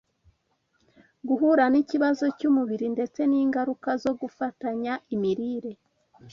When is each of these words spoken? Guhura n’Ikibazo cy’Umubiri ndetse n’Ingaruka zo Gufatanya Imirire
Guhura 1.27 1.63
n’Ikibazo 1.69 2.25
cy’Umubiri 2.37 2.85
ndetse 2.95 3.19
n’Ingaruka 3.31 3.89
zo 4.03 4.11
Gufatanya 4.21 4.93
Imirire 5.15 5.71